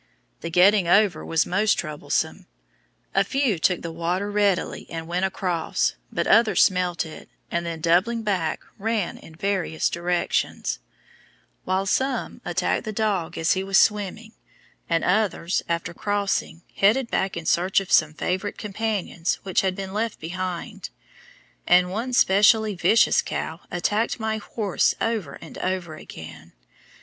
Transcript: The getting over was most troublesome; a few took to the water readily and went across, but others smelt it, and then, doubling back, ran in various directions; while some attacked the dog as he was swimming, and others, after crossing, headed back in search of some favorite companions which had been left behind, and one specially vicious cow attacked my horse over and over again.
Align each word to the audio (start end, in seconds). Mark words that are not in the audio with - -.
The 0.39 0.49
getting 0.49 0.87
over 0.87 1.23
was 1.23 1.45
most 1.45 1.75
troublesome; 1.77 2.47
a 3.13 3.23
few 3.23 3.59
took 3.59 3.77
to 3.77 3.81
the 3.83 3.91
water 3.91 4.31
readily 4.31 4.87
and 4.89 5.05
went 5.07 5.25
across, 5.25 5.93
but 6.11 6.25
others 6.25 6.63
smelt 6.63 7.05
it, 7.05 7.29
and 7.51 7.67
then, 7.67 7.81
doubling 7.81 8.23
back, 8.23 8.61
ran 8.79 9.19
in 9.19 9.35
various 9.35 9.91
directions; 9.91 10.79
while 11.65 11.85
some 11.85 12.41
attacked 12.43 12.83
the 12.83 12.91
dog 12.91 13.37
as 13.37 13.51
he 13.53 13.63
was 13.63 13.77
swimming, 13.77 14.31
and 14.89 15.03
others, 15.03 15.61
after 15.69 15.93
crossing, 15.93 16.63
headed 16.77 17.11
back 17.11 17.37
in 17.37 17.45
search 17.45 17.79
of 17.79 17.91
some 17.91 18.15
favorite 18.15 18.57
companions 18.57 19.35
which 19.43 19.61
had 19.61 19.75
been 19.75 19.93
left 19.93 20.19
behind, 20.19 20.89
and 21.67 21.91
one 21.91 22.11
specially 22.11 22.73
vicious 22.73 23.21
cow 23.21 23.59
attacked 23.69 24.19
my 24.19 24.37
horse 24.37 24.95
over 24.99 25.33
and 25.35 25.59
over 25.59 25.93
again. 25.93 26.53